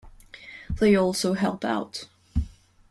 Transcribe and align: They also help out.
They 0.79 0.95
also 0.95 1.33
help 1.35 1.63
out. 1.63 2.07